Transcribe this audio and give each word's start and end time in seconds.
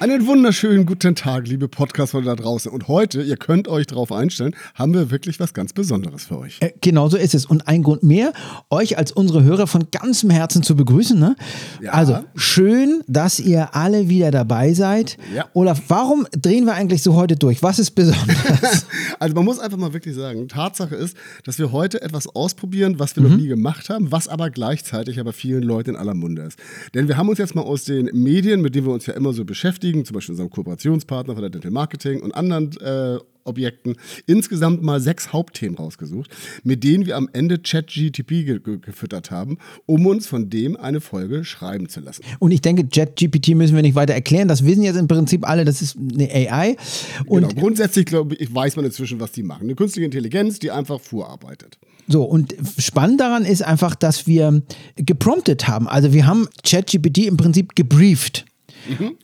Einen 0.00 0.26
wunderschönen 0.26 0.86
guten 0.86 1.14
Tag, 1.14 1.46
liebe 1.46 1.68
Podcast-Freunde 1.68 2.30
da 2.30 2.34
draußen. 2.36 2.72
Und 2.72 2.88
heute, 2.88 3.20
ihr 3.20 3.36
könnt 3.36 3.68
euch 3.68 3.86
darauf 3.86 4.12
einstellen, 4.12 4.56
haben 4.74 4.94
wir 4.94 5.10
wirklich 5.10 5.38
was 5.40 5.52
ganz 5.52 5.74
Besonderes 5.74 6.24
für 6.24 6.38
euch. 6.38 6.56
Äh, 6.60 6.72
genau 6.80 7.10
so 7.10 7.18
ist 7.18 7.34
es. 7.34 7.44
Und 7.44 7.68
ein 7.68 7.82
Grund 7.82 8.02
mehr, 8.02 8.32
euch 8.70 8.96
als 8.96 9.12
unsere 9.12 9.42
Hörer 9.44 9.66
von 9.66 9.88
ganzem 9.90 10.30
Herzen 10.30 10.62
zu 10.62 10.74
begrüßen. 10.74 11.20
Ne? 11.20 11.36
Ja. 11.82 11.92
Also 11.92 12.20
schön, 12.34 13.02
dass 13.08 13.40
ihr 13.40 13.74
alle 13.74 14.08
wieder 14.08 14.30
dabei 14.30 14.72
seid. 14.72 15.18
Ja. 15.34 15.44
Olaf, 15.52 15.82
warum 15.88 16.26
drehen 16.32 16.64
wir 16.64 16.72
eigentlich 16.72 17.02
so 17.02 17.14
heute 17.14 17.36
durch? 17.36 17.62
Was 17.62 17.78
ist 17.78 17.90
besonders? 17.90 18.86
Also 19.18 19.34
man 19.34 19.44
muss 19.44 19.58
einfach 19.58 19.76
mal 19.76 19.92
wirklich 19.92 20.14
sagen, 20.14 20.48
Tatsache 20.48 20.94
ist, 20.94 21.14
dass 21.44 21.58
wir 21.58 21.72
heute 21.72 22.00
etwas 22.00 22.26
ausprobieren, 22.26 22.98
was 22.98 23.14
Mhm. 23.16 23.22
wir 23.22 23.28
noch 23.28 23.36
nie 23.36 23.48
gemacht 23.48 23.90
haben, 23.90 24.10
was 24.10 24.28
aber 24.28 24.48
gleichzeitig 24.48 25.20
aber 25.20 25.34
vielen 25.34 25.62
Leuten 25.62 25.90
in 25.90 25.96
aller 25.96 26.14
Munde 26.14 26.40
ist. 26.42 26.58
Denn 26.94 27.06
wir 27.06 27.18
haben 27.18 27.28
uns 27.28 27.38
jetzt 27.38 27.54
mal 27.54 27.60
aus 27.60 27.84
den 27.84 28.08
Medien, 28.14 28.62
mit 28.62 28.74
denen 28.74 28.86
wir 28.86 28.94
uns 28.94 29.04
ja 29.04 29.12
immer 29.12 29.34
so 29.34 29.44
beschäftigen, 29.44 29.89
zum 30.04 30.14
Beispiel 30.14 30.32
unserem 30.32 30.50
Kooperationspartner 30.50 31.34
von 31.34 31.42
der 31.42 31.50
Dental 31.50 31.70
Marketing 31.70 32.20
und 32.20 32.32
anderen 32.32 32.76
äh, 32.80 33.18
Objekten, 33.44 33.96
insgesamt 34.26 34.82
mal 34.82 35.00
sechs 35.00 35.32
Hauptthemen 35.32 35.76
rausgesucht, 35.76 36.30
mit 36.62 36.84
denen 36.84 37.06
wir 37.06 37.16
am 37.16 37.28
Ende 37.32 37.58
ChatGTP 37.58 38.28
ge 38.28 38.60
ge 38.60 38.78
gefüttert 38.78 39.30
haben, 39.30 39.58
um 39.86 40.06
uns 40.06 40.26
von 40.26 40.50
dem 40.50 40.76
eine 40.76 41.00
Folge 41.00 41.44
schreiben 41.44 41.88
zu 41.88 42.00
lassen. 42.00 42.22
Und 42.38 42.52
ich 42.52 42.60
denke, 42.60 42.86
JetGPT 42.90 43.54
müssen 43.54 43.74
wir 43.74 43.82
nicht 43.82 43.94
weiter 43.94 44.14
erklären. 44.14 44.48
Das 44.48 44.64
wissen 44.64 44.82
jetzt 44.82 44.96
im 44.96 45.08
Prinzip 45.08 45.48
alle, 45.48 45.64
das 45.64 45.82
ist 45.82 45.96
eine 45.96 46.30
AI. 46.30 46.76
Und 47.26 47.48
genau, 47.48 47.60
grundsätzlich 47.60 48.06
glaube 48.06 48.34
ich, 48.36 48.54
weiß 48.54 48.76
man 48.76 48.84
inzwischen, 48.84 49.20
was 49.20 49.32
die 49.32 49.42
machen. 49.42 49.64
Eine 49.64 49.74
künstliche 49.74 50.04
Intelligenz, 50.04 50.58
die 50.58 50.70
einfach 50.70 51.00
vorarbeitet. 51.00 51.78
So, 52.08 52.24
und 52.24 52.54
spannend 52.78 53.20
daran 53.20 53.44
ist 53.44 53.62
einfach, 53.62 53.94
dass 53.94 54.26
wir 54.26 54.62
gepromptet 54.96 55.68
haben. 55.68 55.86
Also 55.86 56.12
wir 56.12 56.26
haben 56.26 56.48
ChatGPT 56.64 57.18
im 57.18 57.36
Prinzip 57.36 57.76
gebrieft. 57.76 58.46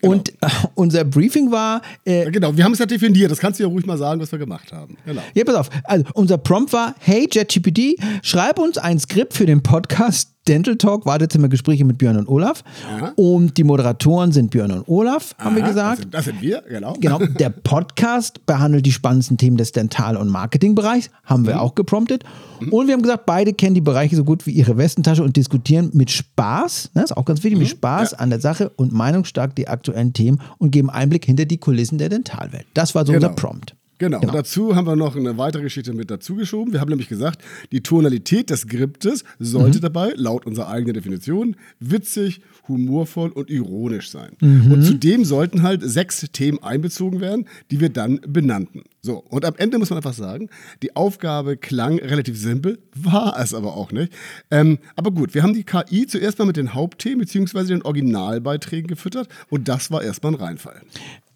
Und 0.03 0.31
äh, 0.31 0.49
unser 0.75 1.05
Briefing 1.05 1.51
war, 1.51 1.83
äh, 2.05 2.31
genau, 2.31 2.57
wir 2.57 2.65
haben 2.65 2.73
es 2.73 2.79
ja 2.79 2.87
definiert. 2.87 3.31
Das 3.31 3.39
kannst 3.39 3.59
du 3.59 3.65
ja 3.65 3.69
ruhig 3.69 3.87
mal 3.87 3.99
sagen, 3.99 4.21
was 4.21 4.31
wir 4.33 4.39
gemacht 4.39 4.73
haben. 4.73 4.97
Genau. 5.05 5.23
ja, 5.35 5.45
pass 5.45 5.55
auf, 5.55 5.71
also 5.85 6.05
unser 6.15 6.39
Prompt 6.39 6.73
war, 6.73 6.95
hey 6.99 7.27
ChatGPT, 7.27 7.97
schreib 8.23 8.59
uns 8.59 8.79
ein 8.79 8.99
Skript 8.99 9.35
für 9.35 9.47
den 9.47 9.63
Podcast 9.63 10.36
Dental 10.49 10.77
Talk, 10.77 11.07
Wartezimmergespräche 11.07 11.85
mit 11.85 11.99
Björn 11.99 12.17
und 12.17 12.29
Olaf. 12.29 12.63
Aha. 12.97 13.13
Und 13.17 13.57
die 13.57 13.65
Moderatoren 13.65 14.33
sind 14.33 14.51
Björn 14.51 14.71
und 14.71 14.89
Olaf, 14.89 15.35
haben 15.39 15.57
wir 15.57 15.63
Aha, 15.63 15.69
gesagt. 15.71 15.91
Das 15.93 16.01
sind, 16.03 16.15
das 16.15 16.25
sind 16.27 16.43
wir, 16.43 16.63
genau. 16.69 16.95
Genau, 17.01 17.19
der 17.19 17.51
Podcast 17.51 18.45
behandelt 18.47 18.87
die 18.87 18.93
spannendsten 18.93 19.37
Themen 19.39 19.57
des 19.57 19.73
Dental- 19.73 20.17
und 20.17 20.29
Marketingbereichs, 20.29 21.11
haben 21.25 21.43
Mhm. 21.43 21.47
wir 21.47 21.61
auch 21.61 21.75
gepromptet. 21.75 22.25
Und 22.71 22.87
wir 22.87 22.95
haben 22.95 23.03
gesagt, 23.03 23.27
beide 23.27 23.53
kennen 23.53 23.75
die 23.75 23.81
Bereiche 23.83 24.17
so 24.17 24.25
gut 24.25 24.47
wie 24.47 24.53
ihre 24.53 24.77
Westentasche 24.79 25.23
und 25.23 25.37
diskutieren 25.37 25.91
mit 25.93 26.11
Spaß, 26.11 26.91
ne, 26.95 27.03
ist 27.05 27.17
auch 27.17 27.25
ganz 27.27 27.43
wichtig, 27.45 27.59
mit 27.59 27.69
Spaß 27.69 28.13
Mhm. 28.13 28.17
ja. 28.17 28.19
an 28.21 28.31
der 28.31 28.41
Sache 28.41 28.71
und 28.77 28.93
meinungsstark 28.93 29.55
die 29.57 29.69
aktuellen 29.69 30.13
Themen 30.13 30.41
und 30.59 30.71
geben 30.71 30.89
Einblick 30.89 31.25
hinter 31.27 31.45
die 31.45 31.59
Kulissen 31.59 31.99
der 31.99 32.09
Dentalwelt. 32.09 32.67
Das 32.75 32.95
war 32.95 33.05
so 33.05 33.13
Genau. 33.13 33.29
unser 33.29 33.37
Prompt. 33.41 33.75
Genau. 33.99 34.21
Genau. 34.21 34.33
Dazu 34.33 34.77
haben 34.77 34.87
wir 34.87 34.97
noch 34.97 35.17
eine 35.17 35.39
weitere 35.39 35.63
Geschichte 35.63 35.93
mit 35.93 36.11
dazu 36.11 36.35
geschoben. 36.35 36.73
Wir 36.73 36.81
haben 36.81 36.91
nämlich 36.91 37.09
gesagt, 37.09 37.43
die 37.73 37.83
Tonalität 37.83 38.51
des 38.51 38.61
Skriptes 38.61 39.25
Mhm. 39.39 39.45
sollte 39.45 39.81
dabei, 39.81 40.13
laut 40.17 40.47
unserer 40.47 40.69
eigenen 40.69 40.95
Definition, 40.95 41.57
witzig, 41.81 42.41
humorvoll 42.69 43.31
und 43.31 43.49
ironisch 43.51 44.11
sein. 44.11 44.33
Mhm. 44.41 44.73
Und 44.73 44.83
zudem 44.83 45.25
sollten 45.25 45.63
halt 45.63 45.83
sechs 45.83 46.21
Themen 46.33 46.63
einbezogen 46.63 47.21
werden, 47.21 47.47
die 47.71 47.81
wir 47.81 47.89
dann 47.89 48.21
benannten. 48.27 48.83
So, 49.03 49.19
und 49.19 49.45
am 49.45 49.55
Ende 49.57 49.79
muss 49.79 49.91
man 49.91 49.99
einfach 49.99 50.15
sagen, 50.15 50.49
die 50.83 50.97
Aufgabe 50.97 51.57
klang 51.57 51.99
relativ 52.01 52.37
simpel, 52.39 52.79
war 52.95 53.39
es 53.39 53.55
aber 53.55 53.77
auch 53.77 53.93
nicht. 53.93 54.13
Ähm, 54.51 54.79
aber 54.97 55.13
gut, 55.13 55.33
wir 55.35 55.43
haben 55.45 55.55
die 55.55 55.63
KI 55.65 56.07
zuerst 56.07 56.39
mal 56.39 56.45
mit 56.45 56.57
den 56.57 56.75
Hauptthemen 56.75 57.21
bzw. 57.21 57.65
den 57.67 57.83
Originalbeiträgen 57.83 58.89
gefüttert 58.89 59.29
und 59.49 59.69
das 59.69 59.91
war 59.91 60.03
erstmal 60.03 60.33
ein 60.35 60.41
Reinfall. 60.41 60.83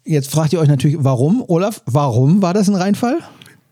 Jetzt 0.03 0.31
fragt 0.31 0.53
ihr 0.53 0.59
euch 0.59 0.67
natürlich, 0.67 0.97
warum, 0.99 1.43
Olaf, 1.47 1.81
warum 1.85 2.41
war 2.41 2.53
das 2.53 2.67
ein 2.67 2.75
Reinfall? 2.75 3.19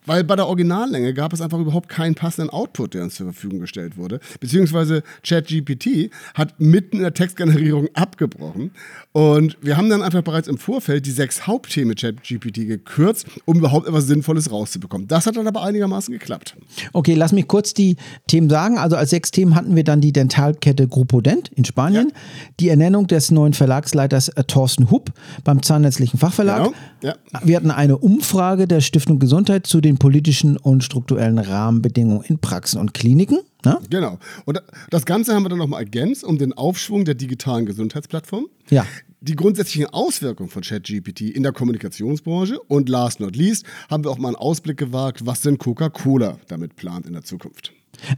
Weil 0.05 0.23
bei 0.23 0.35
der 0.35 0.47
Originallänge 0.47 1.13
gab 1.13 1.33
es 1.33 1.41
einfach 1.41 1.59
überhaupt 1.59 1.89
keinen 1.89 2.15
passenden 2.15 2.49
Output, 2.49 2.93
der 2.93 3.03
uns 3.03 3.15
zur 3.15 3.27
Verfügung 3.27 3.59
gestellt 3.59 3.97
wurde. 3.97 4.19
Beziehungsweise 4.39 5.03
ChatGPT 5.23 6.11
hat 6.33 6.59
mitten 6.59 6.97
in 6.97 7.03
der 7.03 7.13
Textgenerierung 7.13 7.89
abgebrochen. 7.93 8.71
Und 9.11 9.57
wir 9.61 9.77
haben 9.77 9.89
dann 9.89 10.01
einfach 10.01 10.21
bereits 10.21 10.47
im 10.47 10.57
Vorfeld 10.57 11.05
die 11.05 11.11
sechs 11.11 11.47
Hauptthemen 11.47 11.95
ChatGPT 11.95 12.67
gekürzt, 12.67 13.27
um 13.45 13.57
überhaupt 13.57 13.87
etwas 13.87 14.07
Sinnvolles 14.07 14.51
rauszubekommen. 14.51 15.07
Das 15.07 15.25
hat 15.25 15.37
dann 15.37 15.47
aber 15.47 15.63
einigermaßen 15.63 16.13
geklappt. 16.13 16.55
Okay, 16.93 17.13
lass 17.13 17.31
mich 17.31 17.47
kurz 17.47 17.73
die 17.73 17.97
Themen 18.27 18.49
sagen. 18.49 18.77
Also 18.77 18.95
als 18.95 19.09
sechs 19.09 19.31
Themen 19.31 19.55
hatten 19.55 19.75
wir 19.75 19.83
dann 19.83 20.01
die 20.01 20.13
Dentalkette 20.13 20.87
Grupo 20.87 21.21
Dent 21.21 21.49
in 21.55 21.65
Spanien, 21.65 22.11
die 22.59 22.69
Ernennung 22.69 23.07
des 23.07 23.31
neuen 23.31 23.53
Verlagsleiters 23.53 24.29
äh, 24.29 24.43
Thorsten 24.43 24.91
Hupp 24.91 25.11
beim 25.43 25.61
Zahnärztlichen 25.61 26.19
Fachverlag. 26.19 26.63
Genau, 26.63 26.75
ja. 27.01 27.15
Wir 27.43 27.55
hatten 27.57 27.71
eine 27.71 27.97
Umfrage 27.97 28.67
der 28.67 28.81
Stiftung 28.81 29.19
Gesundheit 29.19 29.67
zu 29.67 29.81
den 29.81 29.88
politischen 29.97 30.57
und 30.57 30.83
strukturellen 30.83 31.39
Rahmenbedingungen 31.39 32.23
in 32.23 32.39
Praxen 32.39 32.79
und 32.79 32.93
Kliniken. 32.93 33.39
Ne? 33.65 33.79
Genau. 33.89 34.19
Und 34.45 34.61
das 34.89 35.05
Ganze 35.05 35.33
haben 35.33 35.43
wir 35.43 35.49
dann 35.49 35.57
nochmal 35.57 35.81
ergänzt 35.81 36.23
um 36.23 36.37
den 36.37 36.53
Aufschwung 36.53 37.05
der 37.05 37.15
digitalen 37.15 37.65
Gesundheitsplattform. 37.65 38.47
Ja. 38.69 38.85
Die 39.21 39.35
grundsätzlichen 39.35 39.87
Auswirkungen 39.87 40.49
von 40.49 40.61
ChatGPT 40.61 41.21
in 41.21 41.43
der 41.43 41.51
Kommunikationsbranche 41.51 42.57
und 42.59 42.87
last 42.87 43.19
not 43.19 43.35
least 43.35 43.65
haben 43.89 44.05
wir 44.05 44.11
auch 44.11 44.17
mal 44.17 44.29
einen 44.29 44.37
Ausblick 44.37 44.77
gewagt, 44.77 45.25
was 45.25 45.41
denn 45.41 45.57
Coca-Cola 45.57 46.37
damit 46.47 46.77
plant 46.77 47.05
in 47.05 47.13
der 47.13 47.23
Zukunft. 47.23 47.73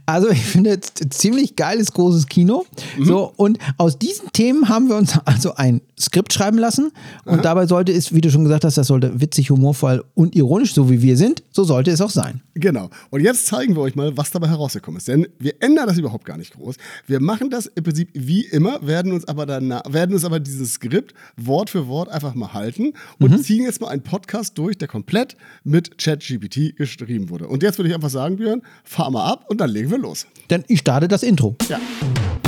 Also 0.06 0.30
ich 0.30 0.44
finde 0.44 0.78
es 0.78 0.92
ziemlich 1.10 1.56
geiles 1.56 1.92
großes 1.92 2.26
Kino. 2.26 2.64
So 3.00 3.32
und 3.36 3.58
aus 3.78 3.98
diesen 3.98 4.30
Themen 4.32 4.68
haben 4.68 4.88
wir 4.88 4.96
uns 4.96 5.18
also 5.24 5.54
ein 5.54 5.80
Skript 5.98 6.32
schreiben 6.32 6.58
lassen 6.58 6.92
und 7.24 7.44
dabei 7.44 7.66
sollte 7.66 7.92
es, 7.92 8.14
wie 8.14 8.20
du 8.20 8.30
schon 8.30 8.44
gesagt 8.44 8.64
hast, 8.64 8.76
das 8.76 8.86
sollte 8.86 9.20
witzig, 9.20 9.50
humorvoll 9.50 10.04
und 10.14 10.34
ironisch, 10.34 10.74
so 10.74 10.90
wie 10.90 11.02
wir 11.02 11.16
sind, 11.16 11.42
so 11.50 11.64
sollte 11.64 11.90
es 11.90 12.00
auch 12.00 12.10
sein. 12.10 12.42
Genau. 12.54 12.90
Und 13.10 13.22
jetzt 13.22 13.46
zeigen 13.46 13.74
wir 13.74 13.82
euch 13.82 13.94
mal, 13.94 14.16
was 14.16 14.30
dabei 14.30 14.48
herausgekommen 14.48 14.98
ist. 14.98 15.08
Denn 15.08 15.26
wir 15.38 15.54
ändern 15.60 15.86
das 15.86 15.96
überhaupt 15.96 16.24
gar 16.24 16.36
nicht 16.36 16.52
groß. 16.52 16.76
Wir 17.06 17.20
machen 17.20 17.50
das 17.50 17.66
im 17.66 17.84
Prinzip 17.84 18.10
wie 18.12 18.44
immer, 18.44 18.86
werden 18.86 19.12
uns 19.12 19.26
aber 19.26 19.46
danach, 19.46 19.82
werden 19.90 20.14
uns 20.14 20.24
aber 20.24 20.38
dieses 20.38 20.74
Skript 20.74 21.14
Wort 21.36 21.70
für 21.70 21.86
Wort 21.88 22.10
einfach 22.10 22.34
mal 22.34 22.52
halten 22.52 22.92
und 23.18 23.42
ziehen 23.42 23.64
jetzt 23.64 23.80
mal 23.80 23.88
einen 23.88 24.02
Podcast 24.02 24.58
durch, 24.58 24.76
der 24.76 24.88
komplett 24.88 25.36
mit 25.64 25.98
ChatGPT 25.98 26.76
geschrieben 26.76 27.30
wurde. 27.30 27.48
Und 27.48 27.62
jetzt 27.62 27.78
würde 27.78 27.88
ich 27.88 27.94
einfach 27.94 28.10
sagen, 28.10 28.36
Björn, 28.36 28.62
fahr 28.84 29.10
mal 29.10 29.24
ab 29.24 29.46
und 29.48 29.60
dann 29.60 29.70
legen 29.72 29.90
wir 29.90 29.98
los. 29.98 30.26
Denn 30.50 30.64
ich 30.68 30.80
starte 30.80 31.08
das 31.08 31.22
Intro. 31.22 31.56
Ja. 31.68 31.80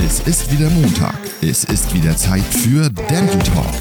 Es 0.05 0.19
ist 0.21 0.51
wieder 0.51 0.69
Montag. 0.69 1.17
Es 1.41 1.63
ist 1.65 1.93
wieder 1.93 2.15
Zeit 2.15 2.43
für 2.43 2.89
Dental 2.89 3.39
Talk. 3.39 3.73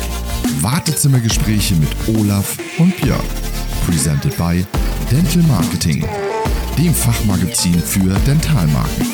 Wartezimmergespräche 0.61 1.75
mit 1.75 1.91
Olaf 2.19 2.59
und 2.79 2.97
Björn. 3.01 3.21
Presented 3.87 4.37
by 4.39 4.65
Dental 5.11 5.43
Marketing, 5.43 6.05
dem 6.79 6.95
Fachmagazin 6.95 7.75
für 7.75 8.15
Dentalmarken. 8.27 9.14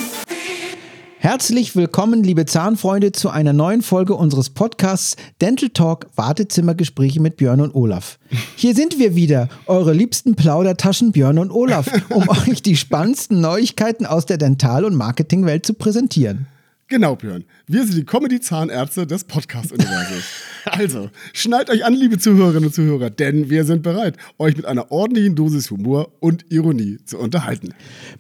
Herzlich 1.22 1.76
willkommen, 1.76 2.25
liebe 2.25 2.47
Zahnfreunde, 2.47 3.12
zu 3.12 3.28
einer 3.28 3.53
neuen 3.53 3.82
Folge 3.82 4.14
unseres 4.14 4.48
Podcasts 4.48 5.16
Dental 5.42 5.69
Talk 5.69 6.06
Wartezimmergespräche 6.16 7.20
mit 7.20 7.36
Björn 7.36 7.60
und 7.60 7.75
Olaf. 7.75 8.19
Hier 8.56 8.75
sind 8.75 8.98
wir 8.98 9.14
wieder, 9.14 9.50
eure 9.66 9.92
liebsten 9.92 10.34
Plaudertaschen 10.34 11.12
Björn 11.12 11.38
und 11.38 11.50
Olaf, 11.50 11.91
um 12.08 12.26
euch 12.48 12.62
die 12.62 12.75
spannendsten 12.75 13.38
Neuigkeiten 13.42 14.06
aus 14.06 14.25
der 14.25 14.38
Dental- 14.38 14.86
und 14.86 14.94
Marketingwelt 14.94 15.66
zu 15.66 15.75
präsentieren. 15.75 16.47
Genau, 16.91 17.15
Björn. 17.15 17.45
Wir 17.69 17.87
sind 17.87 17.99
die 17.99 18.05
Comedy-Zahnärzte 18.05 19.06
des 19.06 19.23
Podcast-Universums. 19.23 20.25
also, 20.65 21.09
schnallt 21.33 21.71
euch 21.71 21.84
an, 21.84 21.95
liebe 21.95 22.19
Zuhörerinnen 22.19 22.65
und 22.65 22.75
Zuhörer, 22.75 23.11
denn 23.11 23.49
wir 23.49 23.64
sind 23.64 23.85
bereit, 23.85 24.17
euch 24.38 24.56
mit 24.56 24.67
einer 24.67 24.91
ordentlichen 24.91 25.37
Dosis 25.37 25.70
Humor 25.70 26.11
und 26.19 26.50
Ironie 26.50 26.99
zu 27.05 27.17
unterhalten. 27.19 27.75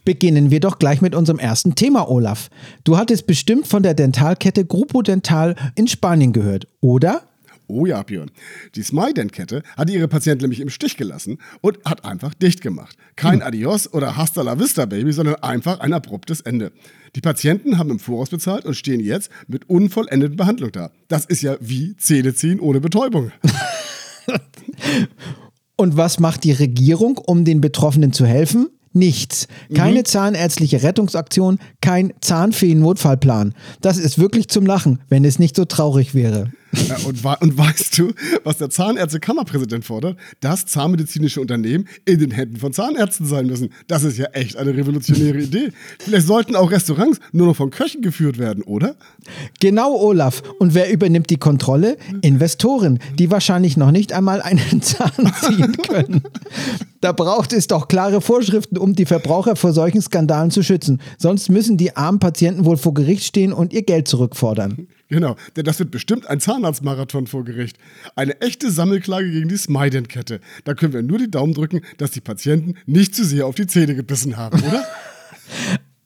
Beginnen 0.04 0.52
wir 0.52 0.60
doch 0.60 0.78
gleich 0.78 1.00
mit 1.00 1.16
unserem 1.16 1.40
ersten 1.40 1.74
Thema, 1.74 2.08
Olaf. 2.08 2.48
Du 2.84 2.96
hattest 2.96 3.26
bestimmt 3.26 3.66
von 3.66 3.82
der 3.82 3.94
Dentalkette 3.94 4.64
Grupo 4.64 5.02
Dental 5.02 5.56
in 5.74 5.88
Spanien 5.88 6.32
gehört, 6.32 6.68
oder? 6.80 7.22
Oh 7.70 7.86
ja, 7.86 8.02
Björn. 8.02 8.30
Die 8.74 8.82
Smident-Kette 8.82 9.62
hat 9.76 9.88
ihre 9.90 10.08
Patienten 10.08 10.42
nämlich 10.42 10.60
im 10.60 10.70
Stich 10.70 10.96
gelassen 10.96 11.38
und 11.60 11.78
hat 11.84 12.04
einfach 12.04 12.34
dicht 12.34 12.62
gemacht. 12.62 12.96
Kein 13.14 13.42
Adios 13.42 13.92
oder 13.92 14.16
Hasta 14.16 14.42
la 14.42 14.58
Vista, 14.58 14.86
Baby, 14.86 15.12
sondern 15.12 15.36
einfach 15.36 15.78
ein 15.80 15.92
abruptes 15.92 16.40
Ende. 16.40 16.72
Die 17.14 17.20
Patienten 17.20 17.78
haben 17.78 17.90
im 17.90 17.98
Voraus 18.00 18.30
bezahlt 18.30 18.64
und 18.64 18.74
stehen 18.74 19.00
jetzt 19.00 19.30
mit 19.46 19.70
unvollendeten 19.70 20.36
Behandlung 20.36 20.72
da. 20.72 20.90
Das 21.08 21.26
ist 21.26 21.42
ja 21.42 21.56
wie 21.60 21.96
Zähne 21.96 22.34
ziehen 22.34 22.58
ohne 22.60 22.80
Betäubung. 22.80 23.30
Und 25.76 25.96
was 25.96 26.18
macht 26.20 26.44
die 26.44 26.52
Regierung, 26.52 27.16
um 27.16 27.46
den 27.46 27.62
Betroffenen 27.62 28.12
zu 28.12 28.26
helfen? 28.26 28.68
Nichts. 28.92 29.46
Keine 29.72 30.02
zahnärztliche 30.02 30.82
Rettungsaktion, 30.82 31.58
kein 31.80 32.12
Zahnfeen-Notfallplan. 32.20 33.54
Das 33.80 33.96
ist 33.96 34.18
wirklich 34.18 34.48
zum 34.48 34.66
Lachen, 34.66 35.00
wenn 35.08 35.24
es 35.24 35.38
nicht 35.38 35.54
so 35.54 35.64
traurig 35.64 36.14
wäre. 36.14 36.50
Äh, 36.72 37.04
und, 37.04 37.24
und, 37.24 37.58
weißt 37.58 37.98
du, 37.98 38.12
was 38.44 38.58
der 38.58 38.70
Zahnärztekammerpräsident 38.70 39.84
fordert? 39.84 40.16
Dass 40.40 40.66
zahnmedizinische 40.66 41.40
Unternehmen 41.40 41.88
in 42.04 42.18
den 42.18 42.30
Händen 42.30 42.56
von 42.56 42.72
Zahnärzten 42.72 43.26
sein 43.26 43.46
müssen. 43.46 43.70
Das 43.86 44.04
ist 44.04 44.18
ja 44.18 44.26
echt 44.32 44.56
eine 44.56 44.76
revolutionäre 44.76 45.38
Idee. 45.38 45.72
Vielleicht 45.98 46.26
sollten 46.26 46.56
auch 46.56 46.70
Restaurants 46.70 47.18
nur 47.32 47.48
noch 47.48 47.56
von 47.56 47.70
Köchen 47.70 48.02
geführt 48.02 48.38
werden, 48.38 48.62
oder? 48.62 48.94
Genau, 49.60 49.96
Olaf. 49.96 50.42
Und 50.58 50.74
wer 50.74 50.92
übernimmt 50.92 51.30
die 51.30 51.38
Kontrolle? 51.38 51.96
Investoren, 52.22 52.98
die 53.18 53.30
wahrscheinlich 53.30 53.76
noch 53.76 53.90
nicht 53.90 54.12
einmal 54.12 54.42
einen 54.42 54.82
Zahn 54.82 55.32
ziehen 55.42 55.76
können. 55.88 56.22
Da 57.00 57.12
braucht 57.12 57.52
es 57.52 57.66
doch 57.66 57.88
klare 57.88 58.20
Vorschriften, 58.20 58.76
um 58.76 58.94
die 58.94 59.06
Verbraucher 59.06 59.56
vor 59.56 59.72
solchen 59.72 60.02
Skandalen 60.02 60.50
zu 60.50 60.62
schützen. 60.62 61.00
Sonst 61.18 61.48
müssen 61.48 61.76
die 61.76 61.96
armen 61.96 62.18
Patienten 62.18 62.64
wohl 62.64 62.76
vor 62.76 62.94
Gericht 62.94 63.24
stehen 63.24 63.52
und 63.52 63.72
ihr 63.72 63.82
Geld 63.82 64.06
zurückfordern. 64.06 64.86
Genau, 65.10 65.34
denn 65.56 65.64
das 65.64 65.80
wird 65.80 65.90
bestimmt 65.90 66.28
ein 66.28 66.38
Zahnarztmarathon 66.38 67.26
vor 67.26 67.44
Gericht. 67.44 67.76
Eine 68.14 68.40
echte 68.40 68.70
Sammelklage 68.70 69.28
gegen 69.28 69.48
die 69.48 69.56
Smident-Kette. 69.56 70.40
Da 70.62 70.74
können 70.74 70.92
wir 70.92 71.02
nur 71.02 71.18
die 71.18 71.30
Daumen 71.30 71.52
drücken, 71.52 71.80
dass 71.98 72.12
die 72.12 72.20
Patienten 72.20 72.74
nicht 72.86 73.16
zu 73.16 73.24
sehr 73.24 73.46
auf 73.46 73.56
die 73.56 73.66
Zähne 73.66 73.96
gebissen 73.96 74.36
haben, 74.36 74.62
oder? 74.62 74.84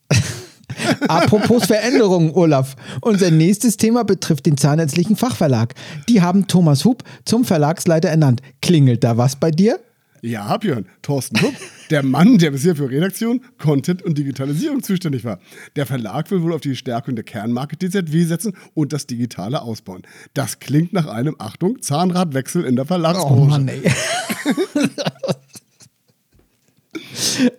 Apropos 1.07 1.65
Veränderungen, 1.65 2.31
Olaf. 2.33 2.75
Unser 3.01 3.29
nächstes 3.29 3.77
Thema 3.77 4.03
betrifft 4.03 4.47
den 4.47 4.57
Zahnärztlichen 4.57 5.15
Fachverlag. 5.15 5.75
Die 6.09 6.21
haben 6.21 6.47
Thomas 6.47 6.83
Hub 6.83 7.03
zum 7.25 7.45
Verlagsleiter 7.45 8.09
ernannt. 8.09 8.41
Klingelt 8.61 9.03
da 9.03 9.17
was 9.17 9.35
bei 9.35 9.51
dir? 9.51 9.79
Ja, 10.25 10.57
Björn, 10.57 10.87
Thorsten 11.03 11.39
Hupp, 11.39 11.53
der 11.91 12.01
Mann, 12.01 12.39
der 12.39 12.49
bisher 12.49 12.75
für 12.75 12.89
Redaktion, 12.89 13.41
Content 13.59 14.01
und 14.01 14.17
Digitalisierung 14.17 14.81
zuständig 14.81 15.23
war. 15.23 15.39
Der 15.75 15.85
Verlag 15.85 16.31
will 16.31 16.41
wohl 16.41 16.51
auf 16.53 16.61
die 16.61 16.75
Stärkung 16.75 17.15
der 17.15 17.23
Kernmarke 17.23 17.77
DZW 17.77 18.23
setzen 18.23 18.53
und 18.73 18.91
das 18.91 19.05
Digitale 19.05 19.61
ausbauen. 19.61 20.01
Das 20.33 20.59
klingt 20.59 20.93
nach 20.93 21.05
einem, 21.05 21.35
Achtung, 21.37 21.79
Zahnradwechsel 21.79 22.65
in 22.65 22.75
der 22.75 22.85
Verlagsbranche. 22.85 23.35
Oh 23.35 23.45
Mann, 23.45 23.67
ey. 23.67 23.83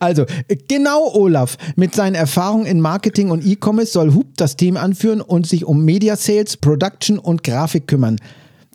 Also, 0.01 0.27
genau 0.67 1.15
Olaf. 1.15 1.57
Mit 1.77 1.95
seinen 1.95 2.17
Erfahrungen 2.17 2.67
in 2.67 2.81
Marketing 2.81 3.31
und 3.31 3.47
E-Commerce 3.47 3.93
soll 3.93 4.13
Hub 4.13 4.27
das 4.37 4.57
Team 4.57 4.77
anführen 4.77 5.21
und 5.21 5.47
sich 5.47 5.65
um 5.65 5.85
Media 5.85 6.17
Sales, 6.17 6.57
Production 6.57 7.19
und 7.19 7.45
Grafik 7.45 7.87
kümmern. 7.87 8.19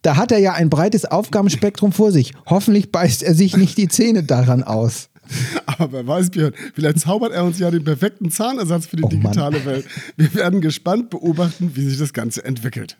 Da 0.02 0.16
hat 0.16 0.32
er 0.32 0.40
ja 0.40 0.54
ein 0.54 0.70
breites 0.70 1.06
Aufgabenspektrum 1.06 1.92
vor 1.92 2.12
sich. 2.12 2.34
Hoffentlich 2.48 2.92
beißt 2.92 3.22
er 3.24 3.36
sich 3.36 3.56
nicht 3.56 3.78
die 3.78 3.88
Zähne 3.88 4.24
daran 4.24 4.64
aus. 4.64 5.10
Aber 5.66 5.92
wer 5.92 6.08
weiß, 6.08 6.32
Björn, 6.32 6.54
vielleicht 6.74 7.00
zaubert 7.00 7.32
er 7.32 7.44
uns 7.46 7.60
ja 7.60 7.72
den 7.72 7.84
perfekten 7.84 8.32
Zahnersatz 8.32 8.88
für 8.88 8.98
die 8.98 9.04
oh 9.04 9.10
digitale 9.10 9.58
Mann. 9.60 9.66
Welt. 9.66 9.86
Wir 10.18 10.34
werden 10.34 10.62
gespannt 10.62 11.10
beobachten, 11.10 11.72
wie 11.76 11.84
sich 11.88 12.00
das 12.00 12.14
Ganze 12.14 12.44
entwickelt. 12.44 12.98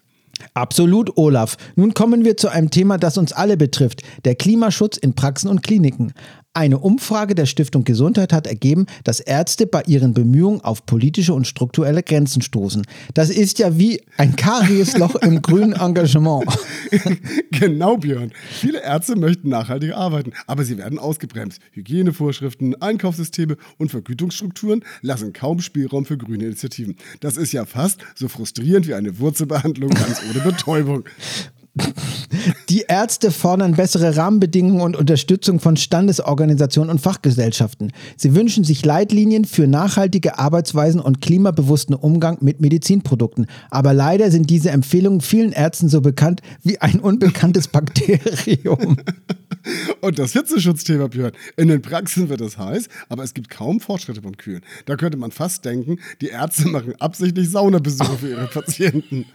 Absolut, 0.54 1.18
Olaf. 1.18 1.58
Nun 1.76 1.94
kommen 1.94 2.26
wir 2.26 2.38
zu 2.38 2.50
einem 2.50 2.72
Thema, 2.72 2.98
das 2.98 3.18
uns 3.18 3.32
alle 3.32 3.58
betrifft, 3.58 4.02
der 4.26 4.36
Klimaschutz 4.36 4.98
in 4.98 5.14
Praxen 5.14 5.50
und 5.50 5.62
Kliniken. 5.62 6.14
Eine 6.54 6.80
Umfrage 6.80 7.34
der 7.34 7.46
Stiftung 7.46 7.86
Gesundheit 7.86 8.34
hat 8.34 8.46
ergeben, 8.46 8.86
dass 9.06 9.22
Ärzte 9.22 9.68
bei 9.68 9.84
ihren 9.84 10.14
Bemühungen 10.14 10.60
auf 10.60 10.86
politische 10.86 11.34
und 11.34 11.48
strukturelle 11.48 12.04
Grenzen 12.04 12.42
stoßen. 12.42 12.86
Das 13.14 13.30
ist 13.30 13.60
ja 13.60 13.78
wie 13.78 14.02
ein 14.18 14.36
Kariesloch 14.36 15.16
im 15.16 15.42
grünen 15.42 15.72
Engagement. 15.72 16.44
genau, 17.52 17.96
Björn. 17.96 18.34
Viele 18.50 18.84
Ärzte 18.84 19.16
möchten 19.16 19.48
nachhaltig 19.48 19.94
arbeiten, 19.94 20.34
aber 20.46 20.66
sie 20.66 20.78
werden 20.78 21.00
ausgebremst. 21.00 21.62
Hygienevorschriften, 21.72 22.82
Einkaufssysteme 22.82 23.56
und 23.78 23.92
Vergütungsstrukturen 23.92 24.84
lassen 25.02 25.32
kaum 25.32 25.62
Spielraum 25.62 26.04
für 26.04 26.18
grüne 26.18 26.48
Initiativen. 26.48 26.98
Das 27.22 27.38
ist 27.38 27.54
ja 27.54 27.66
fast 27.66 28.02
so 28.14 28.28
frustrierend 28.28 28.88
wie 28.88 28.94
eine 28.94 29.20
Wurzelbehandlung 29.20 29.92
ganz 29.92 30.22
ohne 30.30 30.42
Betäubung. 30.42 31.06
Die 32.70 32.86
Ärzte 32.88 33.32
fordern 33.32 33.74
bessere 33.74 34.16
Rahmenbedingungen 34.18 34.82
und 34.82 34.96
Unterstützung 34.96 35.60
von 35.60 35.78
Standesorganisationen 35.78 36.90
und 36.90 37.00
Fachgesellschaften. 37.00 37.92
Sie 38.18 38.36
wünschen 38.36 38.64
sich 38.64 38.86
Leitlinien 38.86 39.46
für 39.46 39.68
nachhaltige 39.68 40.38
Arbeitsweisen 40.38 41.02
und 41.02 41.22
klimabewussten 41.22 41.96
Umgang 41.96 42.38
mit 42.42 42.62
Medizinprodukten. 42.62 43.48
Aber 43.70 43.94
leider 43.94 44.32
sind 44.32 44.50
diese 44.50 44.72
Empfehlungen 44.72 45.22
vielen 45.22 45.52
Ärzten 45.52 45.90
so 45.90 46.02
bekannt 46.02 46.42
wie 46.64 46.80
ein 46.80 47.00
unbekanntes 47.00 47.68
Bakterium. 47.68 48.98
Und 50.02 50.20
das 50.20 50.34
Hitzeschutzthema, 50.34 51.08
Björn. 51.08 51.32
In 51.58 51.68
den 51.68 51.82
Praxen 51.82 52.30
wird 52.30 52.42
es 52.42 52.58
heiß, 52.58 52.88
aber 53.10 53.24
es 53.24 53.34
gibt 53.34 53.50
kaum 53.50 53.80
Fortschritte 53.80 54.22
beim 54.22 54.38
Kühlen. 54.38 54.62
Da 54.86 54.96
könnte 54.96 55.18
man 55.18 55.32
fast 55.32 55.66
denken, 55.66 56.00
die 56.22 56.28
Ärzte 56.28 56.68
machen 56.68 56.94
absichtlich 57.00 57.50
Saunabesuche 57.50 58.18
für 58.18 58.30
ihre 58.30 58.48
Patienten. 58.48 59.26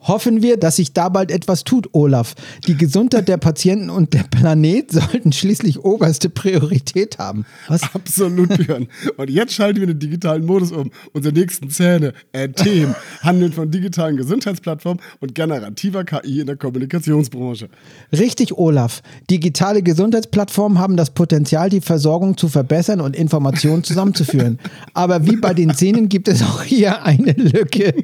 Hoffen 0.00 0.42
wir, 0.42 0.56
dass 0.56 0.76
sich 0.76 0.92
da 0.92 1.08
bald 1.08 1.30
etwas 1.30 1.64
tut, 1.64 1.88
Olaf. 1.92 2.34
Die 2.66 2.76
Gesundheit 2.76 3.28
der 3.28 3.36
Patienten 3.36 3.90
und 3.90 4.14
der 4.14 4.24
Planet 4.24 4.90
sollten 4.92 5.32
schließlich 5.32 5.80
oberste 5.80 6.30
Priorität 6.30 7.18
haben. 7.18 7.44
Was? 7.68 7.82
Absolut, 7.94 8.48
Björn. 8.56 8.88
Und 9.16 9.30
jetzt 9.30 9.54
schalten 9.54 9.80
wir 9.80 9.86
den 9.86 9.98
digitalen 9.98 10.44
Modus 10.44 10.72
um. 10.72 10.90
Unsere 11.12 11.34
nächsten 11.34 11.70
Zähne, 11.70 12.12
äh, 12.32 12.48
Themen, 12.48 12.94
handeln 13.22 13.52
von 13.52 13.70
digitalen 13.70 14.16
Gesundheitsplattformen 14.16 15.02
und 15.20 15.34
generativer 15.34 16.04
KI 16.04 16.40
in 16.40 16.46
der 16.46 16.56
Kommunikationsbranche. 16.56 17.68
Richtig, 18.12 18.56
Olaf. 18.56 19.02
Digitale 19.40 19.82
Gesundheitsplattformen 19.82 20.78
haben 20.78 20.98
das 20.98 21.08
Potenzial, 21.12 21.70
die 21.70 21.80
Versorgung 21.80 22.36
zu 22.36 22.50
verbessern 22.50 23.00
und 23.00 23.16
Informationen 23.16 23.82
zusammenzuführen. 23.82 24.58
Aber 24.92 25.24
wie 25.24 25.36
bei 25.36 25.54
den 25.54 25.74
Zähnen 25.74 26.10
gibt 26.10 26.28
es 26.28 26.42
auch 26.42 26.62
hier 26.62 27.06
eine 27.06 27.32
Lücke. 27.32 27.94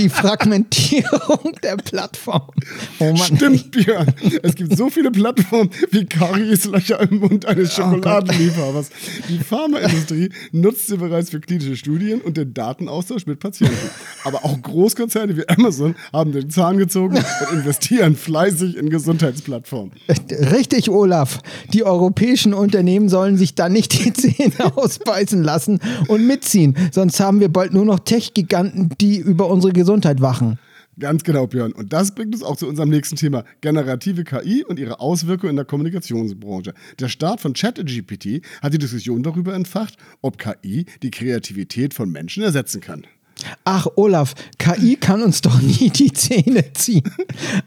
Die 0.00 0.08
Fragmentierung 0.08 1.52
der 1.62 1.76
Plattform. 1.76 2.42
Oh 2.98 3.04
Mann. 3.04 3.36
Stimmt, 3.36 3.70
Björn. 3.70 4.12
Es 4.42 4.56
gibt 4.56 4.76
so 4.76 4.90
viele 4.90 5.12
Plattformen 5.12 5.70
wie 5.92 6.06
Karieslöcher 6.06 7.08
im 7.08 7.20
Mund 7.20 7.46
eines 7.46 7.78
oh 7.78 7.82
Schokoladenliebhabers. 7.82 8.90
Die 9.28 9.38
Pharmaindustrie 9.38 10.30
nutzt 10.50 10.88
sie 10.88 10.96
bereits 10.96 11.30
für 11.30 11.38
klinische 11.38 11.76
Studien 11.76 12.20
und 12.20 12.36
den 12.36 12.52
Datenaustausch 12.52 13.26
mit 13.26 13.38
Patienten. 13.38 13.76
Aber 14.24 14.44
auch 14.44 14.60
Großkonzerne 14.60 15.36
wie 15.36 15.48
Amazon 15.48 15.94
haben 16.12 16.32
den 16.32 16.50
Zahn 16.50 16.78
gezogen 16.78 17.14
und 17.16 17.52
investieren 17.52 18.16
fleißig 18.16 18.76
in 18.76 18.90
Gesundheitsplattformen. 18.90 19.92
Richtig, 20.50 20.88
Olaf. 20.90 21.40
Die 21.72 21.84
europäischen 21.84 22.54
Unternehmen 22.54 23.08
sollen 23.08 23.36
sich 23.36 23.54
da 23.54 23.68
nicht 23.68 24.04
die 24.04 24.12
Zähne 24.12 24.76
ausbeißen 24.76 25.42
lassen 25.42 25.80
und 26.08 26.26
mitziehen. 26.26 26.76
Sonst 26.92 27.20
haben 27.20 27.40
wir 27.40 27.48
bald 27.48 27.74
nur 27.74 27.84
noch 27.84 27.98
Tech-Giganten, 27.98 28.90
die 29.00 29.18
über 29.18 29.48
unsere 29.48 29.72
Gesundheit 29.72 30.20
wachen. 30.20 30.58
Ganz 30.98 31.22
genau, 31.22 31.46
Björn. 31.46 31.72
Und 31.72 31.92
das 31.92 32.12
bringt 32.12 32.34
uns 32.34 32.42
auch 32.42 32.56
zu 32.56 32.66
unserem 32.66 32.88
nächsten 32.88 33.14
Thema: 33.14 33.44
generative 33.60 34.24
KI 34.24 34.64
und 34.64 34.78
ihre 34.80 34.98
Auswirkungen 35.00 35.50
in 35.50 35.56
der 35.56 35.64
Kommunikationsbranche. 35.64 36.74
Der 36.98 37.08
Start 37.08 37.40
von 37.40 37.52
ChatGPT 37.52 38.42
hat 38.60 38.72
die 38.72 38.78
Diskussion 38.78 39.22
darüber 39.22 39.54
entfacht, 39.54 39.96
ob 40.22 40.38
KI 40.38 40.86
die 41.02 41.10
Kreativität 41.10 41.94
von 41.94 42.10
Menschen 42.10 42.42
ersetzen 42.42 42.80
kann. 42.80 43.06
Ach, 43.64 43.86
Olaf, 43.96 44.34
KI 44.58 44.96
kann 44.96 45.22
uns 45.22 45.40
doch 45.40 45.60
nie 45.60 45.90
die 45.90 46.12
Zähne 46.12 46.72
ziehen. 46.72 47.08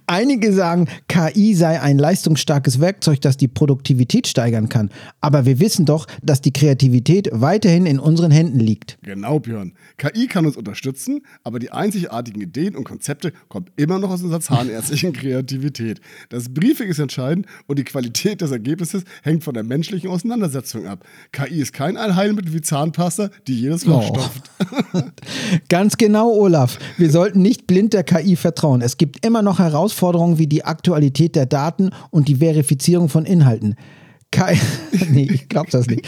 Einige 0.08 0.54
sagen, 0.54 0.88
KI 1.08 1.54
sei 1.54 1.82
ein 1.82 1.98
leistungsstarkes 1.98 2.80
Werkzeug, 2.80 3.22
das 3.22 3.38
die 3.38 3.48
Produktivität 3.48 4.28
steigern 4.28 4.70
kann. 4.70 4.90
Aber 5.22 5.46
wir 5.46 5.60
wissen 5.60 5.86
doch, 5.86 6.08
dass 6.22 6.42
die 6.42 6.54
Kreativität 6.54 7.30
weiterhin 7.32 7.86
in 7.86 8.00
unseren 8.00 8.32
Händen 8.32 8.60
liegt. 8.60 8.98
Genau, 9.04 9.40
Björn. 9.40 9.74
KI 9.98 10.28
kann 10.28 10.46
uns 10.46 10.58
unterstützen, 10.58 11.22
aber 11.44 11.60
die 11.60 11.72
einzigartigen 11.72 12.42
Ideen 12.42 12.76
und 12.76 12.84
Konzepte 12.84 13.32
kommen 13.48 13.68
immer 13.78 14.00
noch 14.00 14.10
aus 14.10 14.22
unserer 14.24 14.42
zahnärztlichen 14.42 15.14
Kreativität. 15.14 16.02
Das 16.30 16.54
Briefing 16.54 16.90
ist 16.90 17.00
entscheidend 17.00 17.46
und 17.68 17.80
die 17.80 17.84
Qualität 17.84 18.42
des 18.42 18.52
Ergebnisses 18.52 19.04
hängt 19.24 19.44
von 19.44 19.54
der 19.54 19.64
menschlichen 19.64 20.10
Auseinandersetzung 20.10 20.88
ab. 20.88 21.06
KI 21.32 21.62
ist 21.62 21.74
kein 21.74 21.98
Allheilmittel 21.98 22.54
wie 22.54 22.62
Zahnpasta, 22.62 23.30
die 23.48 23.60
jedes 23.60 23.86
Loch 23.86 24.10
oh. 24.10 24.14
stopft. 24.14 24.52
Ganz 25.70 25.98
genau, 25.98 26.32
Olaf. 26.32 26.78
Wir 26.98 27.10
sollten 27.10 27.42
nicht 27.42 27.68
blind 27.68 27.94
der 27.94 28.04
KI 28.04 28.36
vertrauen. 28.36 28.82
Es 28.82 28.98
gibt 28.98 29.26
immer 29.26 29.42
noch 29.42 29.60
Herausforderungen 29.60 30.38
wie 30.38 30.48
die 30.48 30.66
Aktualität 30.66 31.36
der 31.36 31.46
Daten 31.46 31.92
und 32.10 32.28
die 32.28 32.36
Verifizierung 32.36 33.10
von 33.10 33.26
Inhalten. 33.26 33.76
KI 34.32 34.60
nee, 35.12 35.30
ich 35.32 35.50
glaube 35.50 35.70
das 35.72 35.88
nicht. 35.88 36.06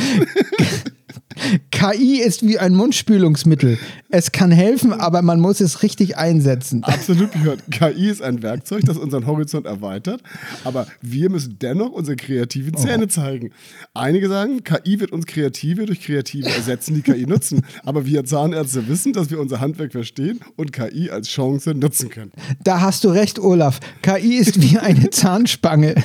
KI 1.83 2.21
ist 2.21 2.47
wie 2.47 2.59
ein 2.59 2.75
Mundspülungsmittel. 2.75 3.77
Es 4.09 4.31
kann 4.31 4.51
helfen, 4.51 4.93
aber 4.93 5.21
man 5.21 5.41
muss 5.41 5.59
es 5.59 5.83
richtig 5.83 6.15
einsetzen. 6.15 6.81
Absolut 6.83 7.33
gehört. 7.33 7.59
KI 7.71 8.09
ist 8.09 8.21
ein 8.21 8.41
Werkzeug, 8.41 8.83
das 8.85 8.95
unseren 8.95 9.27
Horizont 9.27 9.65
erweitert, 9.65 10.21
aber 10.63 10.87
wir 11.01 11.29
müssen 11.29 11.57
dennoch 11.59 11.91
unsere 11.91 12.15
kreativen 12.15 12.77
Zähne 12.77 13.03
oh. 13.03 13.07
zeigen. 13.07 13.51
Einige 13.93 14.29
sagen, 14.29 14.63
KI 14.63 15.01
wird 15.01 15.11
uns 15.11 15.25
Kreative 15.25 15.85
durch 15.85 15.99
Kreative 15.99 16.47
ersetzen, 16.49 16.95
die 16.95 17.01
KI 17.01 17.25
nutzen. 17.25 17.63
Aber 17.83 18.05
wir 18.05 18.23
Zahnärzte 18.23 18.87
wissen, 18.87 19.11
dass 19.11 19.29
wir 19.29 19.41
unser 19.41 19.59
Handwerk 19.59 19.91
verstehen 19.91 20.39
und 20.55 20.71
KI 20.71 21.09
als 21.09 21.27
Chance 21.27 21.73
nutzen 21.73 22.07
können. 22.09 22.31
Da 22.63 22.79
hast 22.79 23.03
du 23.03 23.09
recht, 23.09 23.39
Olaf. 23.39 23.81
KI 24.03 24.35
ist 24.35 24.61
wie 24.61 24.77
eine 24.77 25.09
Zahnspange. 25.09 25.95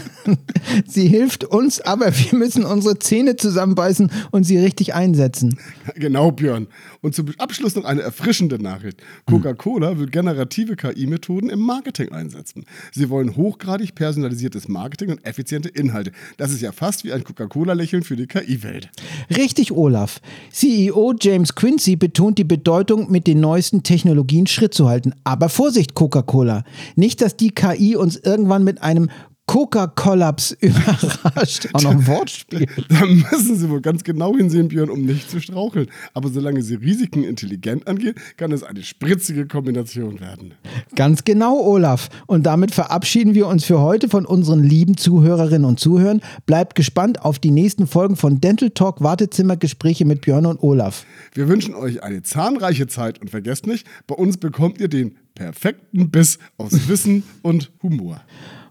Sie 0.86 1.06
hilft 1.06 1.44
uns, 1.44 1.80
aber 1.80 2.06
wir 2.16 2.36
müssen 2.36 2.64
unsere 2.64 2.98
Zähne 2.98 3.36
zusammenbeißen 3.36 4.10
und 4.32 4.42
sie 4.42 4.58
richtig 4.58 4.94
einsetzen. 4.94 5.56
Genau, 5.94 6.30
Björn. 6.30 6.68
Und 7.00 7.14
zum 7.14 7.26
Abschluss 7.38 7.74
noch 7.74 7.84
eine 7.84 8.02
erfrischende 8.02 8.62
Nachricht. 8.62 9.02
Coca-Cola 9.26 9.98
will 9.98 10.08
generative 10.08 10.76
KI-Methoden 10.76 11.50
im 11.50 11.60
Marketing 11.60 12.12
einsetzen. 12.12 12.64
Sie 12.92 13.08
wollen 13.10 13.36
hochgradig 13.36 13.94
personalisiertes 13.94 14.68
Marketing 14.68 15.10
und 15.10 15.24
effiziente 15.24 15.68
Inhalte. 15.68 16.12
Das 16.36 16.50
ist 16.50 16.60
ja 16.60 16.72
fast 16.72 17.04
wie 17.04 17.12
ein 17.12 17.24
Coca-Cola-Lächeln 17.24 18.02
für 18.02 18.16
die 18.16 18.26
KI-Welt. 18.26 18.90
Richtig, 19.36 19.72
Olaf. 19.72 20.20
CEO 20.50 21.14
James 21.20 21.54
Quincy 21.54 21.96
betont 21.96 22.38
die 22.38 22.44
Bedeutung, 22.44 23.10
mit 23.10 23.26
den 23.26 23.40
neuesten 23.40 23.82
Technologien 23.82 24.46
Schritt 24.46 24.74
zu 24.74 24.88
halten. 24.88 25.12
Aber 25.24 25.48
Vorsicht, 25.48 25.94
Coca-Cola. 25.94 26.64
Nicht, 26.96 27.20
dass 27.20 27.36
die 27.36 27.50
KI 27.50 27.96
uns 27.96 28.16
irgendwann 28.16 28.64
mit 28.64 28.82
einem 28.82 29.10
Coca-Kollaps 29.48 30.52
überrascht. 30.60 31.68
Auch 31.72 31.82
noch 31.82 31.90
ein 31.90 32.06
Wortspiel. 32.06 32.66
Da 32.88 33.04
müssen 33.06 33.56
Sie 33.56 33.68
wohl 33.70 33.80
ganz 33.80 34.04
genau 34.04 34.36
hinsehen, 34.36 34.68
Björn, 34.68 34.90
um 34.90 35.02
nicht 35.02 35.30
zu 35.30 35.40
straucheln. 35.40 35.88
Aber 36.14 36.28
solange 36.28 36.62
Sie 36.62 36.74
Risiken 36.74 37.24
intelligent 37.24 37.86
angehen, 37.86 38.14
kann 38.36 38.52
es 38.52 38.62
eine 38.62 38.82
spritzige 38.82 39.46
Kombination 39.46 40.20
werden. 40.20 40.54
Ganz 40.94 41.24
genau, 41.24 41.60
Olaf. 41.60 42.08
Und 42.26 42.44
damit 42.44 42.72
verabschieden 42.72 43.34
wir 43.34 43.46
uns 43.46 43.64
für 43.64 43.80
heute 43.80 44.08
von 44.08 44.26
unseren 44.26 44.62
lieben 44.62 44.96
Zuhörerinnen 44.96 45.64
und 45.64 45.80
Zuhörern. 45.80 46.20
Bleibt 46.46 46.74
gespannt 46.74 47.22
auf 47.22 47.38
die 47.38 47.50
nächsten 47.50 47.86
Folgen 47.86 48.16
von 48.16 48.40
Dental 48.40 48.70
Talk 48.70 49.02
Wartezimmergespräche 49.02 50.04
mit 50.04 50.20
Björn 50.20 50.46
und 50.46 50.62
Olaf. 50.62 51.06
Wir 51.32 51.48
wünschen 51.48 51.74
euch 51.74 52.02
eine 52.02 52.22
zahnreiche 52.22 52.86
Zeit 52.86 53.20
und 53.20 53.30
vergesst 53.30 53.66
nicht, 53.66 53.86
bei 54.06 54.14
uns 54.14 54.36
bekommt 54.36 54.80
ihr 54.80 54.88
den 54.88 55.16
perfekten 55.34 56.10
Biss 56.10 56.38
aus 56.58 56.88
Wissen 56.88 57.22
und 57.42 57.70
Humor. 57.82 58.20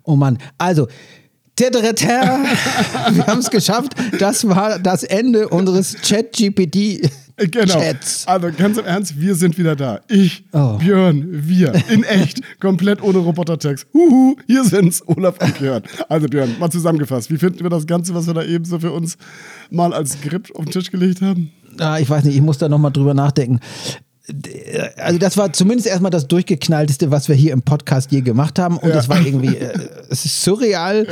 Oh 0.08 0.16
Mann, 0.16 0.40
also. 0.58 0.88
Wir 1.58 3.26
haben 3.26 3.40
es 3.40 3.50
geschafft. 3.50 3.94
Das 4.20 4.48
war 4.48 4.78
das 4.78 5.04
Ende 5.04 5.50
unseres 5.50 5.96
Chat-GPT. 6.02 7.10
Genau. 7.38 7.74
Chats. 7.80 8.28
Also 8.28 8.50
ganz 8.56 8.78
im 8.78 8.86
Ernst, 8.86 9.20
wir 9.20 9.34
sind 9.36 9.58
wieder 9.58 9.76
da. 9.76 10.00
Ich, 10.08 10.44
Oh. 10.54 10.78
Björn, 10.78 11.26
wir. 11.48 11.74
In 11.90 12.04
echt. 12.04 12.42
komplett 12.60 13.02
ohne 13.02 13.18
Robotertext. 13.20 13.88
Huhu, 13.94 14.36
hier 14.48 14.64
sind's, 14.64 15.02
Olaf 15.08 15.36
und 15.42 15.58
Björn. 15.60 15.84
Also 16.10 16.28
Björn, 16.28 16.56
mal 16.60 16.70
zusammengefasst. 16.72 17.30
Wie 17.32 17.38
finden 17.38 17.62
wir 17.62 17.70
das 17.72 17.86
Ganze, 17.88 18.14
was 18.16 18.26
wir 18.28 18.34
da 18.36 18.44
eben 18.44 18.66
so 18.66 18.80
für 18.80 18.92
uns 18.92 19.18
mal 19.72 19.94
als 19.94 20.14
Skript 20.14 20.56
auf 20.56 20.66
den 20.66 20.72
Tisch 20.72 20.90
gelegt 20.92 21.22
haben? 21.22 21.52
Ah, 21.80 22.00
ich 22.00 22.10
weiß 22.10 22.24
nicht, 22.24 22.36
ich 22.36 22.42
muss 22.42 22.58
da 22.60 22.70
nochmal 22.70 22.92
drüber 22.92 23.14
nachdenken. 23.14 23.60
Also 24.98 25.20
das 25.20 25.38
war 25.38 25.54
zumindest 25.54 25.88
erstmal 25.88 26.12
das 26.12 26.28
durchgeknallteste, 26.28 27.12
was 27.12 27.30
wir 27.30 27.36
hier 27.36 27.54
im 27.54 27.62
Podcast 27.62 28.12
je 28.12 28.22
gemacht 28.22 28.60
haben. 28.60 28.78
Und 28.78 28.90
Ja. 28.90 28.96
das 28.96 29.08
war 29.08 29.26
irgendwie, 29.26 29.56
äh, 29.56 29.72
es 30.10 30.26
ist 30.26 30.44
surreal. 30.44 31.08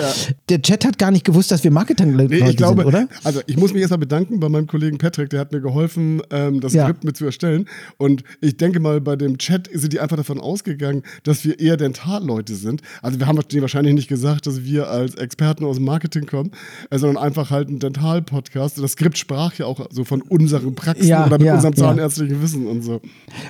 Der 0.49 0.61
Chat 0.61 0.83
hat 0.85 0.97
gar 0.97 1.11
nicht 1.11 1.23
gewusst, 1.23 1.49
dass 1.51 1.63
wir 1.63 1.71
Marketing-Leute 1.71 2.33
Nee, 2.35 2.49
ich 2.49 2.57
glaube, 2.57 2.81
sind, 2.81 2.87
oder? 2.87 3.07
also 3.23 3.39
ich 3.47 3.55
muss 3.57 3.71
mich 3.71 3.81
erstmal 3.81 3.99
bedanken 3.99 4.39
bei 4.41 4.49
meinem 4.49 4.67
Kollegen 4.67 4.97
Patrick, 4.97 5.29
der 5.29 5.39
hat 5.39 5.53
mir 5.53 5.61
geholfen, 5.61 6.21
ähm, 6.29 6.59
das 6.59 6.73
Ja. 6.73 6.83
Skript 6.83 7.05
mit 7.05 7.15
zu 7.15 7.25
erstellen. 7.25 7.67
Und 7.97 8.23
ich 8.41 8.57
denke 8.57 8.81
mal, 8.81 8.99
bei 8.99 9.15
dem 9.15 9.37
Chat 9.37 9.69
sind 9.73 9.93
die 9.93 10.01
einfach 10.01 10.17
davon 10.17 10.39
ausgegangen, 10.41 11.03
dass 11.23 11.45
wir 11.45 11.57
eher 11.59 11.77
Dentalleute 11.77 12.55
sind. 12.55 12.81
Also 13.01 13.19
wir 13.19 13.27
haben 13.27 13.39
denen 13.49 13.61
wahrscheinlich 13.61 13.93
nicht 13.93 14.07
gesagt, 14.09 14.45
dass 14.45 14.63
wir 14.65 14.89
als 14.89 15.15
Experten 15.15 15.63
aus 15.63 15.77
dem 15.77 15.85
Marketing 15.85 16.25
kommen, 16.25 16.51
äh, 16.89 16.97
sondern 16.99 17.23
einfach 17.23 17.49
halt 17.49 17.69
ein 17.69 17.79
Dental-Podcast. 17.79 18.77
Das 18.77 18.91
Skript 18.91 19.17
sprach 19.17 19.53
ja 19.53 19.67
auch 19.67 19.87
so 19.89 20.03
von 20.03 20.21
unseren 20.21 20.75
Praxen 20.75 21.07
Ja, 21.07 21.25
oder 21.25 21.37
mit 21.37 21.47
ja, 21.47 21.55
unserem 21.55 21.73
ja. 21.75 21.79
zahnärztlichen 21.79 22.41
Wissen 22.41 22.67
und 22.67 22.81
so. 22.83 22.99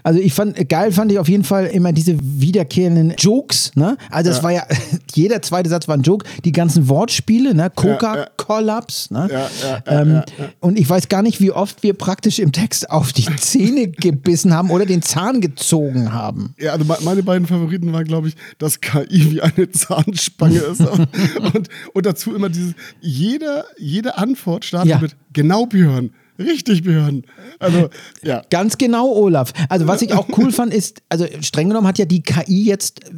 Also 0.03 0.19
ich 0.19 0.33
fand, 0.33 0.67
geil 0.67 0.91
fand 0.91 1.11
ich 1.11 1.19
auf 1.19 1.29
jeden 1.29 1.43
Fall 1.43 1.67
immer 1.67 1.91
diese 1.93 2.17
wiederkehrenden 2.19 3.13
Jokes, 3.19 3.71
ne? 3.75 3.97
Also 4.09 4.31
es 4.31 4.37
Ja. 4.37 4.43
war 4.43 4.51
ja, 4.51 4.63
jeder 5.13 5.41
zweite 5.43 5.69
Satz 5.69 5.87
war 5.87 5.95
ein 5.95 6.01
Joke, 6.01 6.25
die 6.43 6.51
ganzen 6.51 6.89
Wortspiele, 6.89 7.53
ne? 7.53 7.69
Coca-Kollaps, 7.75 9.11
ne? 9.11 9.27
Ja, 9.31 9.49
ja, 9.63 10.01
ähm. 10.01 10.21
Und 10.59 10.79
ich 10.79 10.89
weiß 10.89 11.07
gar 11.09 11.21
nicht, 11.21 11.39
wie 11.41 11.51
oft 11.51 11.83
wir 11.83 11.93
praktisch 11.93 12.39
im 12.39 12.51
Text 12.51 12.89
auf 12.89 13.13
die 13.13 13.25
Zähne 13.37 13.87
gebissen 13.91 14.53
haben 14.53 14.71
oder 14.71 14.85
den 14.85 15.01
Zahn 15.01 15.41
gezogen 15.41 16.11
haben. 16.13 16.55
Ja, 16.57 16.73
also 16.73 16.85
me- 16.85 16.97
meine 17.03 17.23
beiden 17.23 17.47
Favoriten 17.47 17.93
waren, 17.93 18.05
glaube 18.05 18.29
ich, 18.29 18.35
dass 18.57 18.81
KI 18.81 19.31
wie 19.31 19.41
eine 19.41 19.69
Zahnspange 19.69 20.59
ist. 20.59 20.81
und, 21.53 21.69
und 21.93 22.05
dazu 22.05 22.33
immer 22.35 22.49
dieses, 22.49 22.73
jede, 23.01 23.65
jede 23.77 24.17
Antwort 24.17 24.65
startet 24.65 25.01
mit 25.01 25.15
genau 25.33 25.65
Björn. 25.65 26.11
Richtig 26.37 26.83
Björn. 26.83 27.23
Also, 27.59 27.89
ja. 28.23 28.41
Ganz 28.49 28.77
genau, 28.77 29.11
Olaf. 29.13 29.53
Also 29.69 29.87
was 29.87 30.01
ich 30.01 30.13
auch 30.13 30.27
cool 30.37 30.51
fand, 30.53 30.73
ist, 30.73 31.01
also 31.09 31.25
streng 31.41 31.69
genommen 31.69 31.87
hat 31.87 31.97
ja 31.97 32.05
die 32.05 32.21
KI 32.21 32.65
jetzt 32.65 33.03
äh, 33.03 33.11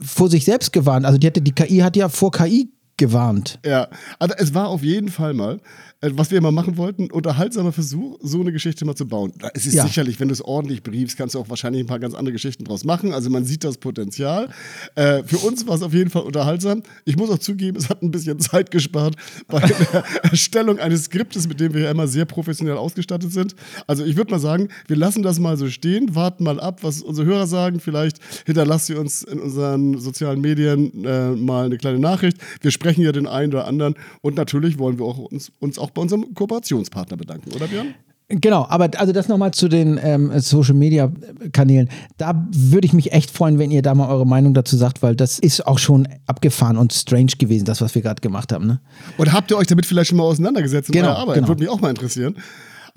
vor 0.00 0.28
sich 0.28 0.44
selbst 0.44 0.72
gewarnt. 0.72 1.06
Also 1.06 1.18
die, 1.18 1.26
hatte, 1.26 1.40
die 1.40 1.52
KI 1.52 1.78
hat 1.78 1.96
ja 1.96 2.08
vor 2.08 2.32
KI 2.32 2.70
gewarnt. 2.96 3.58
Ja, 3.64 3.88
also 4.18 4.34
es 4.36 4.54
war 4.54 4.68
auf 4.68 4.82
jeden 4.82 5.08
Fall 5.08 5.32
mal, 5.32 5.54
äh, 5.54 5.58
was 6.00 6.30
wir 6.30 6.38
immer 6.38 6.52
machen 6.52 6.76
wollten, 6.76 7.10
unterhaltsamer 7.10 7.72
Versuch, 7.72 8.18
so 8.22 8.40
eine 8.40 8.52
Geschichte 8.52 8.84
mal 8.84 8.94
zu 8.94 9.06
bauen. 9.08 9.32
Es 9.54 9.66
ist 9.66 9.74
Ja. 9.74 9.84
sicherlich, 9.84 10.20
wenn 10.20 10.28
du 10.28 10.32
es 10.32 10.40
ordentlich 10.42 10.84
briefst, 10.84 11.16
kannst 11.16 11.34
du 11.34 11.40
auch 11.40 11.48
wahrscheinlich 11.50 11.82
ein 11.82 11.86
paar 11.88 11.98
ganz 11.98 12.14
andere 12.14 12.32
Geschichten 12.32 12.62
draus 12.64 12.84
machen. 12.84 13.12
Also 13.12 13.30
man 13.30 13.44
sieht 13.44 13.64
das 13.64 13.78
Potenzial. 13.78 14.48
Äh, 14.94 15.24
für 15.24 15.38
uns 15.38 15.66
war 15.66 15.74
es 15.74 15.82
auf 15.82 15.92
jeden 15.92 16.10
Fall 16.10 16.22
unterhaltsam. 16.22 16.84
Ich 17.04 17.16
muss 17.16 17.30
auch 17.30 17.38
zugeben, 17.38 17.76
es 17.76 17.88
hat 17.90 18.02
ein 18.02 18.12
bisschen 18.12 18.38
Zeit 18.38 18.70
gespart 18.70 19.16
bei 19.48 19.58
der 19.58 20.04
Erstellung 20.22 20.78
eines 20.78 21.04
Skriptes, 21.04 21.48
mit 21.48 21.58
dem 21.58 21.74
wir 21.74 21.82
ja 21.82 21.90
immer 21.90 22.06
sehr 22.06 22.26
professionell 22.26 22.76
ausgestattet 22.76 23.32
sind. 23.32 23.56
Also 23.88 24.04
ich 24.04 24.16
würde 24.16 24.30
mal 24.30 24.38
sagen, 24.40 24.68
wir 24.86 24.96
lassen 24.96 25.24
das 25.24 25.40
mal 25.40 25.56
so 25.56 25.68
stehen, 25.68 26.14
warten 26.14 26.44
mal 26.44 26.60
ab, 26.60 26.84
was 26.84 27.02
unsere 27.02 27.26
Hörer 27.26 27.46
sagen. 27.48 27.80
Vielleicht 27.80 28.18
hinterlasst 28.46 28.88
ihr 28.88 29.00
uns 29.00 29.24
in 29.24 29.40
unseren 29.40 29.98
sozialen 29.98 30.40
Medien 30.40 31.04
äh, 31.04 31.30
mal 31.32 31.66
eine 31.66 31.76
kleine 31.76 31.98
Nachricht. 31.98 32.38
Wir 32.60 32.70
sprechen 32.70 33.02
ja 33.02 33.10
den 33.10 33.26
einen 33.26 33.52
oder 33.52 33.66
anderen 33.66 33.94
und 34.20 34.36
natürlich 34.36 34.78
wollen 34.78 34.98
wir 34.98 35.04
auch 35.04 35.18
uns, 35.18 35.50
uns 35.58 35.78
auch 35.88 35.92
bei 35.92 36.02
unserem 36.02 36.34
Kooperationspartner 36.34 37.16
bedanken, 37.16 37.52
oder 37.54 37.66
Björn? 37.66 37.94
Genau, 38.30 38.66
aber 38.68 38.90
also 38.98 39.14
das 39.14 39.26
nochmal 39.28 39.52
zu 39.52 39.68
den 39.68 39.98
ähm, 40.02 40.30
Social 40.38 40.74
Media 40.74 41.10
Kanälen. 41.52 41.88
Da 42.18 42.46
würde 42.52 42.84
ich 42.86 42.92
mich 42.92 43.12
echt 43.12 43.30
freuen, 43.30 43.58
wenn 43.58 43.70
ihr 43.70 43.80
da 43.80 43.94
mal 43.94 44.06
eure 44.10 44.26
Meinung 44.26 44.52
dazu 44.52 44.76
sagt, 44.76 45.02
weil 45.02 45.16
das 45.16 45.38
ist 45.38 45.66
auch 45.66 45.78
schon 45.78 46.06
abgefahren 46.26 46.76
und 46.76 46.92
strange 46.92 47.32
gewesen, 47.38 47.64
das, 47.64 47.80
was 47.80 47.94
wir 47.94 48.02
gerade 48.02 48.20
gemacht 48.20 48.52
haben. 48.52 48.66
Ne? 48.66 48.80
Und 49.16 49.32
habt 49.32 49.50
ihr 49.50 49.56
euch 49.56 49.66
damit 49.66 49.86
vielleicht 49.86 50.10
schon 50.10 50.18
mal 50.18 50.24
auseinandergesetzt 50.24 50.90
in 50.90 50.92
Genau, 50.92 51.08
eurer 51.08 51.18
Arbeit? 51.20 51.34
genau. 51.36 51.48
Würde 51.48 51.62
mich 51.62 51.70
auch 51.70 51.80
mal 51.80 51.88
interessieren. 51.88 52.36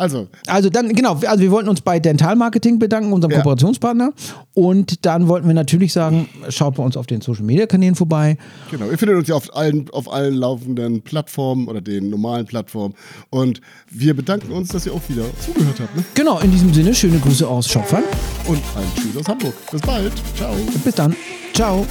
Also, 0.01 0.27
Also 0.47 0.71
dann, 0.71 0.93
genau, 0.93 1.19
also 1.27 1.39
wir 1.43 1.51
wollten 1.51 1.69
uns 1.69 1.81
bei 1.81 1.99
Dental 1.99 2.35
Marketing 2.35 2.79
bedanken, 2.79 3.13
unserem 3.13 3.31
Ja. 3.33 3.37
Kooperationspartner. 3.37 4.13
Und 4.55 5.05
dann 5.05 5.27
wollten 5.27 5.47
wir 5.47 5.53
natürlich 5.53 5.93
sagen, 5.93 6.27
schaut 6.49 6.75
bei 6.75 6.83
uns 6.83 6.97
auf 6.97 7.05
den 7.05 7.21
Social 7.21 7.43
Media 7.43 7.67
Kanälen 7.67 7.93
vorbei. 7.93 8.35
genau, 8.71 8.89
ihr 8.89 8.97
findet 8.97 9.17
uns 9.19 9.27
ja 9.27 9.35
auf 9.35 9.55
allen, 9.55 9.87
auf 9.91 10.11
allen 10.11 10.33
laufenden 10.33 11.03
Plattformen 11.03 11.67
oder 11.67 11.81
den 11.81 12.09
normalen 12.09 12.47
Plattformen. 12.47 12.95
Und 13.29 13.61
wir 13.91 14.15
bedanken 14.15 14.51
uns, 14.51 14.69
dass 14.69 14.87
ihr 14.87 14.93
auch 14.93 15.07
wieder 15.07 15.23
zugehört 15.39 15.79
habt. 15.79 15.95
Ne? 15.95 16.03
Genau, 16.15 16.39
in 16.39 16.49
diesem 16.49 16.73
Sinne, 16.73 16.95
schöne 16.95 17.19
Grüße 17.19 17.47
aus 17.47 17.67
Schopfern. 17.69 18.03
Und 18.47 18.57
ein 18.75 18.83
Tschüss 18.95 19.17
aus 19.17 19.27
Hamburg. 19.27 19.53
Bis 19.71 19.81
bald. 19.81 20.13
Ciao. 20.35 20.55
Bis 20.83 20.95
dann. 20.95 21.15
Ciao. 21.53 21.85